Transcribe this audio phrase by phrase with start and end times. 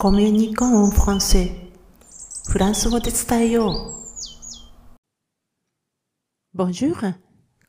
[0.00, 1.50] コミュニコンフランセ
[2.48, 3.96] フランス語で伝えよ
[6.54, 6.56] う。
[6.56, 7.16] Bonjour!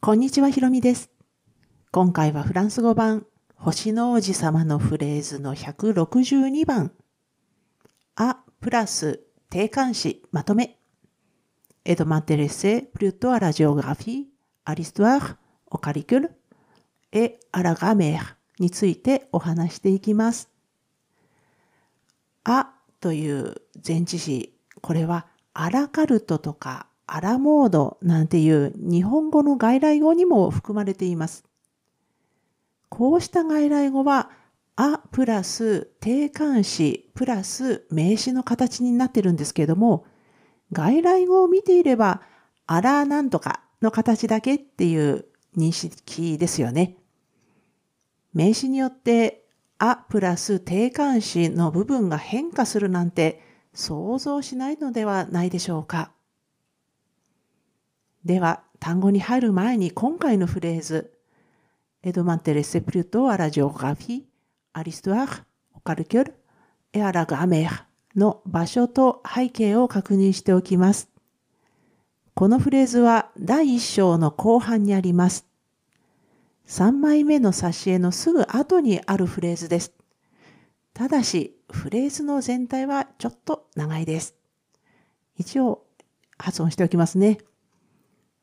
[0.00, 1.08] こんにちは、ひろみです。
[1.92, 6.90] 今回はフランス語版、星の王子様のフレーズの162番。
[8.16, 10.80] あ、プラス、定冠詞、まとめ。
[11.84, 14.26] et de m'intéresser plutôt à la géographie,
[14.64, 15.36] à l'histoire,
[15.70, 16.28] au calcul
[17.12, 20.55] et à la grammaire についてお話していきます。
[22.48, 31.44] あという前置詞、これはアラカルトとかアラモードなんていう日本語の外来語にも含まれています。
[32.88, 34.30] こうした外来語は、
[34.76, 40.06] あプラス定冠詞プラス名詞の形になってるんですけども、
[40.70, 42.22] 外来語を見ていれば、
[42.68, 45.24] あらなんとかの形だけっていう
[45.56, 46.96] 認識ですよね。
[48.34, 49.45] 名詞によって
[49.78, 53.42] あプラス定冠詞の部分が変化するなんて
[53.74, 56.12] 想像しないのではないでしょうか。
[58.24, 61.12] では、単語に入る前に今回のフレーズ、
[62.02, 64.22] エドマンテレセプリュトアラジオグラフィー、
[64.72, 65.42] アリストアー、
[65.74, 66.34] オカルキュル、
[66.92, 71.10] エアラガメーの場所と背景を確認しておきます。
[72.34, 75.46] このフレーズは第1章の後半にあります。
[76.66, 79.92] 3枚目の挿絵のすぐ後にあるフレーズです。
[80.94, 84.34] ただし、フレーズの全体はちょっと長いです。
[85.36, 85.84] 一応、
[86.38, 87.38] 発音しておきますね。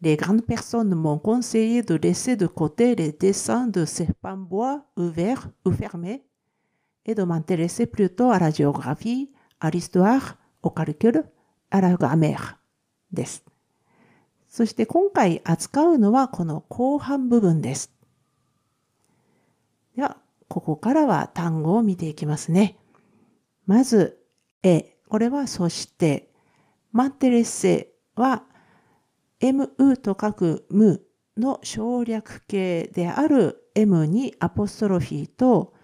[0.00, 5.48] Les grandes personnes m'ont conseillé de laisser de côté les dessins de serpents bois ouverts
[5.64, 6.22] ou fermés
[7.06, 11.24] et de m'intéresser plutôt à la géographie, à l'histoire, au calcul,
[11.70, 12.58] à la grammaire
[13.12, 13.44] です。
[14.48, 17.93] そして今回扱うのはこの後半部分です。
[19.96, 20.16] では、
[20.48, 22.76] ここからは単語を見ていきますね。
[23.66, 24.18] まず、
[24.62, 26.30] え、これはそして、
[26.92, 28.44] マテレッセは、
[29.40, 31.04] mu と書く無
[31.36, 35.74] の省略形である m にアポストロフィーと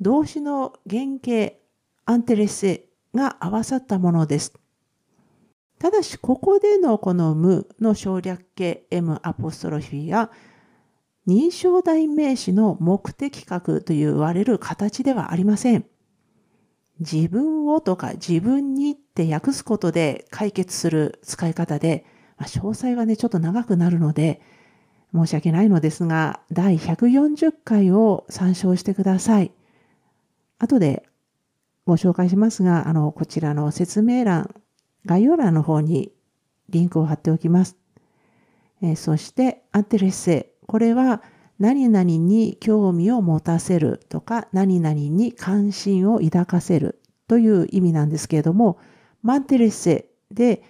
[0.00, 1.54] 動詞の原型
[2.06, 4.54] アンテレッセが合わさったものです。
[5.78, 10.30] ただし、ここでのこの無の省略形 m アポストロフィーや
[11.30, 15.86] 認証代名詞の目的格と言われる形ではありません。
[16.98, 22.04] 自分をとか自分にって訳すことで解決する使い方で、
[22.36, 24.42] まあ、詳細はね、ちょっと長くなるので、
[25.14, 29.52] 申し訳ないのですが、第140回を参照してください。
[30.58, 31.06] 後で
[31.86, 34.52] ご紹介しますが、あの、こちらの説明欄、
[35.06, 36.10] 概要欄の方に
[36.70, 37.76] リンクを貼っておきます。
[38.82, 41.20] えー、そして、アンテレッセこれは
[41.58, 48.78] 何々に興味を持たせるとか何々に関心を抱かせるという意味なんですけれども、
[49.20, 50.62] マンテレッセで、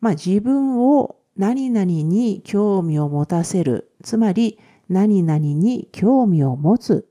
[0.00, 4.58] まあ、自分を何々に興味を持たせる、つまり
[4.88, 7.06] 何々に興味を持つ、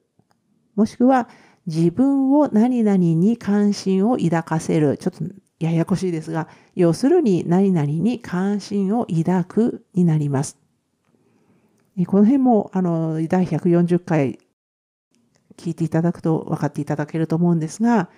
[0.75, 1.29] もしくは
[1.67, 5.23] 自分を何々に関心を抱かせる、ちょっと
[5.59, 10.57] ややこしいですが、要するに何々に関心を抱くになります。
[12.05, 14.39] この辺も、あの、第140回
[15.57, 18.09] 聞いていただくと分かっていただけると思うんですが、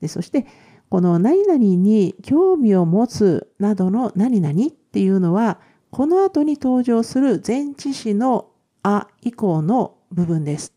[0.00, 0.46] でそして、
[0.88, 5.60] この何々に興味を持つなどの何々っていうのは、
[5.90, 8.50] この後に登場する前置詞の
[8.82, 10.72] あ以降の部分です。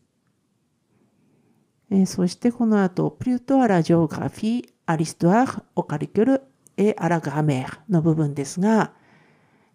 [1.90, 6.42] えそしてこの後、プリュートアラジオグラフィー、アリストアー、オカリキュル、
[6.76, 8.92] エアラグラメーの部分ですが、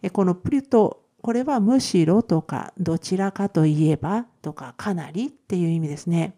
[0.02, 6.36] えこのプリュトこれはむしろとか、どちらかといえばとか、かなりっていう意味ですね。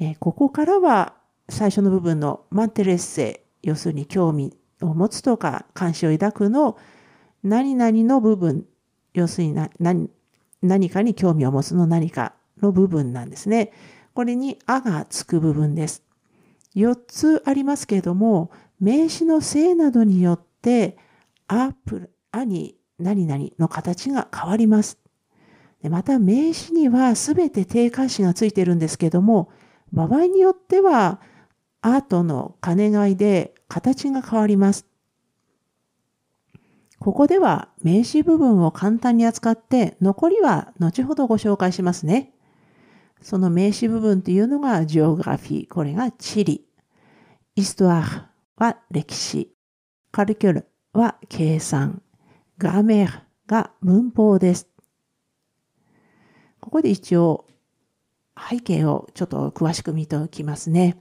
[0.00, 1.14] えー、ここからは
[1.48, 4.52] 最初の部分のマンテレッセ、要するに興味
[4.82, 6.76] を持つとか、関心を抱くの
[7.44, 8.66] 何々の部分、
[9.12, 10.10] 要するに何
[10.60, 13.70] 何かに興味を持つの何かの部分なんですね。
[14.12, 16.02] これにあがつく部分です。
[16.74, 20.98] 4つありますけれども、名詞の性などによって、
[21.46, 24.98] あ、プあに何々の形が変わります。
[25.82, 29.50] でまた名詞には全て定冠詞がついてるんですけども、
[29.92, 31.20] 場合によっては、
[31.82, 34.86] アートの兼ね合いで形が変わります。
[36.98, 42.32] ここでは名詞部分を簡単に扱って、残りは後ほどご紹介しますね。
[43.20, 46.66] その名詞部分というのがジオグラフィー、これが地理。
[47.56, 48.22] イストアー
[48.56, 49.54] は歴史。
[50.10, 52.03] カルキュルは計算。
[52.64, 54.68] ガメーが文法です。
[56.60, 57.44] ここで一応
[58.38, 60.96] 背景をちょっと詳しく見ておきますね。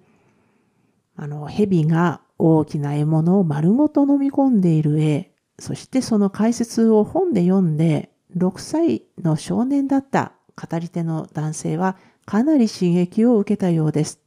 [1.15, 11.95] あの、蛇が大きな獲物を丸ごと飲み込んでいる絵、そしてその解説を本で読んで、6歳の少年だった語り手の男性は
[12.25, 14.19] かなり刺激を受けたようです。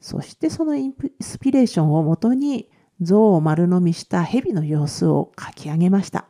[0.00, 2.68] そしてそのインスピレーションをもとに
[3.00, 6.26] 象を丸飲みした蛇の様子を書き上げました。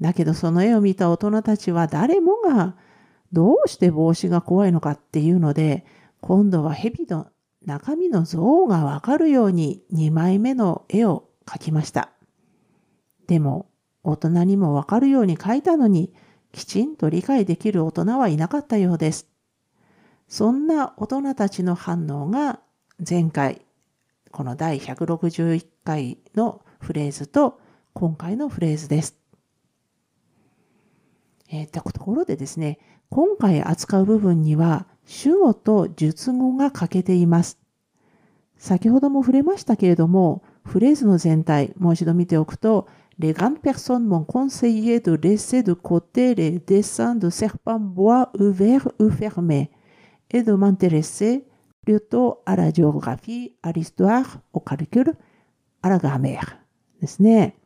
[0.00, 2.76] だけどその絵を見た大人たちは誰もが
[3.32, 5.84] どうして帽子が怖いのかっていうので、
[6.20, 7.28] 今度は蛇の
[7.64, 12.10] 中身の像がわかるように2枚目の絵を描きました。
[13.26, 13.68] でも、
[14.02, 16.12] 大人にもわかるように描いたのに、
[16.52, 19.28] きちんと理解できる大人はいなかったようです。
[20.28, 22.60] そんな大人たちの反応が
[23.06, 23.62] 前回、
[24.30, 27.60] この第161回のフレーズと
[27.92, 29.16] 今回のフレーズです。
[31.50, 32.78] え、っと、ところでですね、
[33.10, 37.58] 今回扱う部分には、主語と述語が欠けています。
[38.58, 42.86] 先ほども触れましたけれども、フレーズの全体、もう一度見ておくと、
[43.18, 49.72] レガンペソンモンコンセイエドレセドコテレデサンドセッパンボアウフェルウフェルメ
[50.30, 51.42] エドマンテレセ
[51.88, 55.14] plutôt à la géographie, à l'histoire, au calcul,
[55.80, 56.58] à la grammaire
[57.00, 57.56] ですね。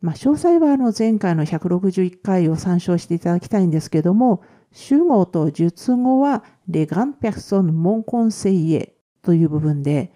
[0.00, 4.42] まあ、詳細はあの前回の161回を参照していただきたいんですけども、
[4.72, 10.12] 主語と述語は、レガンペクソンモンコンセイエという部分で、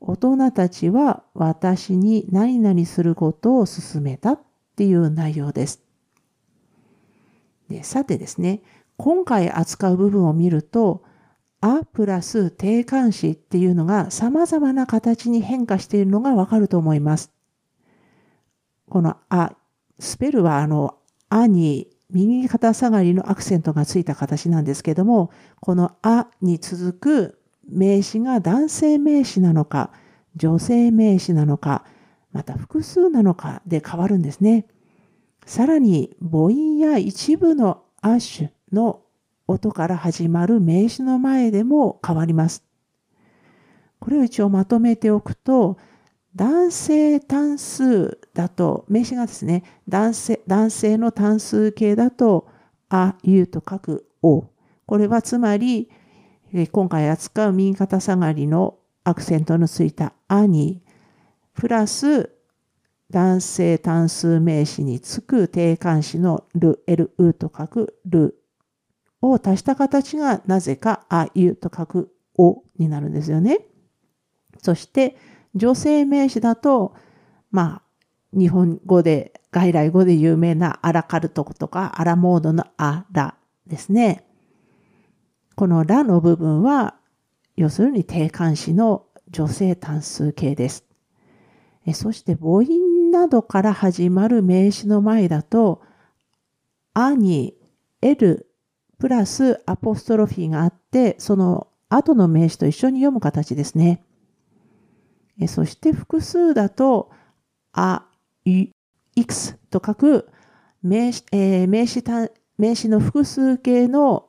[0.00, 4.40] 大人たちは私に何々することを勧めたっ
[4.76, 5.82] ていう内容です。
[7.70, 8.60] でさてですね、
[8.98, 11.05] 今回扱う部分を見ると、
[11.66, 17.32] あプラス定冠詞っていうのが様々な形に変化しているのがわかると思います。
[18.88, 19.56] このあ、
[19.98, 20.98] スペルはあの、
[21.28, 27.38] あに右肩下がりのアクセントがついた形なんですけども、このあに続く
[27.68, 29.90] 名詞が男性名詞なのか、
[30.36, 31.84] 女性名詞なのか、
[32.30, 34.66] また複数なのかで変わるんですね。
[35.46, 39.00] さらに母音や一部のアッシュの
[39.46, 42.64] 音から始まる名詞の前でも変わります。
[43.98, 45.78] これを一応まとめておくと、
[46.34, 52.48] 男性単数だと、名詞がですね、男性男性の単数形だと、
[52.88, 54.44] あ、ゆと書くお。
[54.84, 55.90] これはつまり、
[56.72, 60.82] 今回扱う右肩下がりのアクセントのついたあに、
[61.54, 62.30] プラス
[63.10, 68.42] 男性単数名詞につく定冠詞のる、エル、うと書くる
[69.30, 73.60] を足した形がなぜかあ、ゆと書くおになるんですよね。
[74.62, 75.16] そして、
[75.54, 76.94] 女性名詞だと、
[77.50, 83.36] まあ、日本語で、外来語で有名なアラカルトとかアラモードのアラ
[83.66, 84.26] ですね。
[85.54, 86.96] このラの部分は、
[87.56, 90.84] 要するに定冠詞の女性単数形です。
[91.94, 95.80] そして母音などから始まる名詞の前だと、
[96.92, 97.54] あに
[98.02, 98.46] L
[98.98, 104.04] プラスアポストロフィーがあって、その後の名詞と一緒に読む形ですね。
[105.48, 107.10] そして複数だと、
[107.72, 108.06] あ、
[108.44, 108.70] い、
[109.14, 110.28] いくつと書く
[110.82, 112.02] 名詞、えー、名詞
[112.56, 114.28] 名詞の複数形の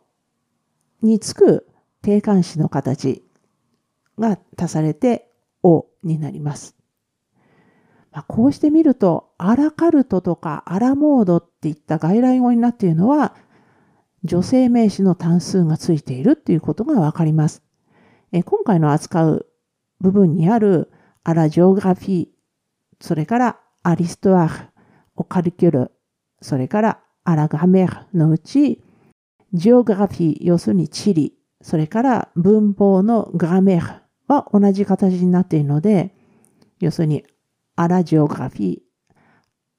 [1.02, 1.68] につく
[2.02, 3.24] 定冠詞の形
[4.20, 5.32] が足されて、
[5.64, 6.76] おになります。
[8.12, 13.36] まあ、こうしてみると、アラカルトとかアラモードっていった外来語になっているのは、
[14.24, 17.64] 女性名詞の単数がついているっていうことがわかります。
[18.32, 19.48] え今回の扱う
[20.02, 20.92] 部分にある
[21.24, 22.28] アラジオグラフィー、
[23.00, 24.70] それからアリストワール、
[25.16, 25.92] オカルキュル、
[26.42, 28.84] それからアラグラメーのうち、
[29.54, 36.16] ジオグラフィー、要するに地理、それから文法のグラメーは同じ形になっているので、
[36.80, 37.24] 要するに
[37.76, 38.80] アラジオグラフィー、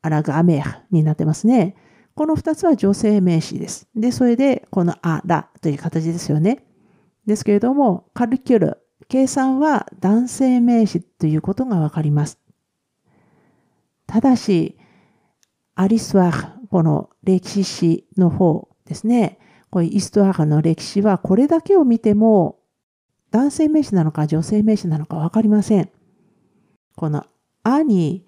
[0.02, 1.76] アラグラメーになってますね。
[2.18, 3.86] この二つは女性名詞です。
[3.94, 6.64] で、それでこのアラという形ですよね。
[7.26, 12.40] ですけれども、カルキュル、計算は男性名詞ということがわかります。
[14.08, 14.76] ただし、
[15.76, 19.38] アリスワーこの歴史史の方ですね。
[19.70, 22.58] こういうイストワーの歴史はこれだけを見ても
[23.30, 25.88] 男性名詞なのか女性名詞なのかわかりません。
[26.96, 27.26] この
[27.62, 28.26] アに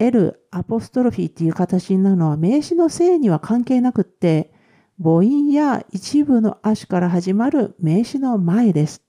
[0.00, 4.50] L アポストロフィーっていう形になるのは名詞の性には関係なくって
[4.98, 9.02] 母音や一部の亜種から始まる名詞の前です。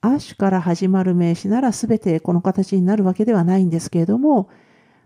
[0.00, 4.50] アッシュから始まる名詞なら全てこの形になるわけではないんですけれども、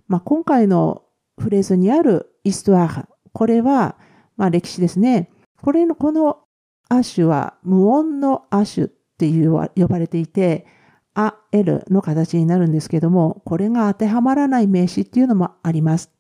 [0.09, 1.05] まあ、今回の
[1.39, 3.97] フレーズにあるイストワーこれは、
[4.37, 5.31] まあ、歴史ですね。
[5.63, 6.41] これの、この
[6.89, 10.67] アッシュは無音のアッシュっていう呼ばれていて、
[11.21, 16.13] あ、L の形になるんですけども、これが当てはまらない名詞っていうのもあります。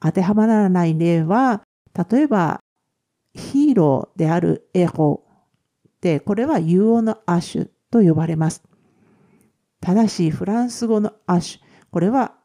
[0.00, 1.62] 当てはまらない例は、
[2.08, 2.60] 例えば、
[3.34, 5.24] ヒーローであるエホ
[6.00, 8.62] で、これは有音のアッシュと呼ばれます。
[9.80, 11.60] ただし、フランス語のアッシュ、
[11.90, 12.36] これは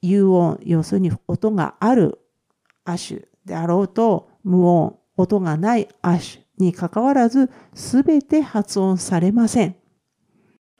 [0.00, 2.18] 有音、要するに音がある
[2.86, 9.79] アッシュであろうと、無音、音がないアッシュにかかわらず、すべて発音されません。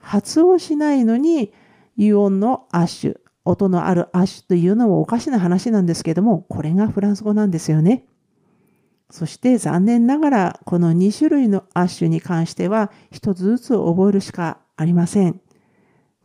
[0.01, 1.53] 発音しないのに、
[1.95, 8.05] 有音のアッシュ、音のあるアッシュというのもおかしな話なんですけども、これがフランス語なんですよね。
[9.09, 15.41] そして残念ながら、この2種類のアッシュに関しては、一つずつ覚えるしかありません。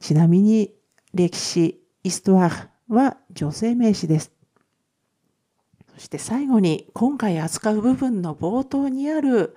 [0.00, 0.74] ちなみに、
[1.12, 4.32] 歴史、イストワーは女性名詞です。
[5.94, 9.56] そして最後に、今回扱う部分の冒頭にある、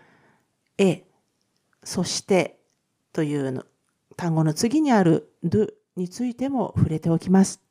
[0.78, 1.04] え、
[1.84, 2.60] そして
[3.14, 3.64] というの
[4.20, 7.62] 単語の次にある do についても触れておきます。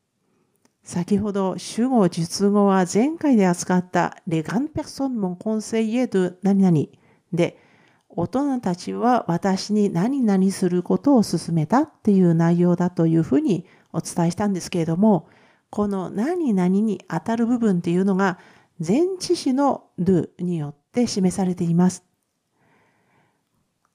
[0.83, 6.87] 先ほど主語、述語は前回で扱ったレガンペクソンモンコンセイエド何々
[7.35, 7.59] で
[8.09, 15.28] 大人たちは私に何々することを勧めたっていう内容だというふうにお伝えしたんですけれども
[15.69, 18.38] この何々に当たる部分っていうのが
[18.81, 22.08] 前置詞の do によって示されています。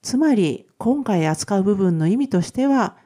[0.04, 2.98] つまり今回扱う部分の意味としては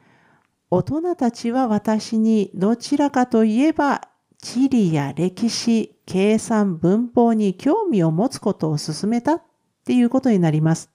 [0.68, 4.08] 大人たちは私にどちらかといえば
[4.42, 9.42] 地理や歴史、計算、文法に興味を持つことを進めたっ
[9.86, 10.90] ていうことになります。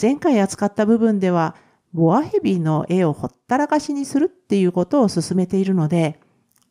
[0.00, 1.56] 前回扱った部分では
[1.92, 6.20] ボアヘビの絵をほったらかしにするっていうことを進めているので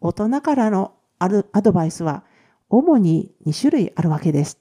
[0.02, 2.24] 大人からのアドバイスは
[2.70, 4.58] 主に2種類あるわけです。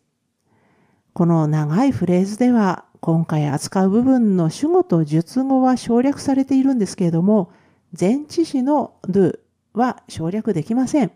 [1.12, 7.50] この長いフレーズでは今回扱う部分の主語と述語は省略されているんですけれども、
[7.98, 9.40] 前置詞の do
[9.74, 11.10] は省略できません。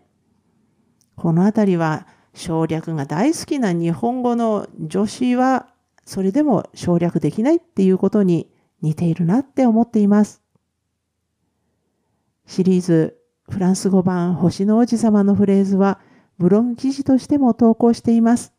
[1.15, 5.67] このあたりは省略が大好きな日本語の助詞は
[6.03, 8.51] それでも省略できないっていうことに
[8.81, 10.41] 似ているなって思っています。
[12.47, 13.17] シリーズ
[13.49, 16.01] フランス語版星の王子様のフレーズは
[16.37, 18.56] ブログ記事としても投稿しています。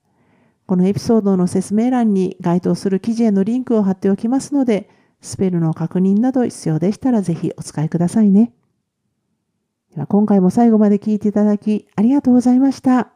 [0.68, 4.90] このエピソードの説明欄に該当する記事へのリンクを貼っておきますので、
[5.22, 8.52] スペルの確認など必要でしたらぜひお使いくださいね。
[9.94, 13.12] では今回も最後まで聞いていただきありがとうございました。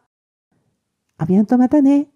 [1.18, 2.11] アビアンとまたね。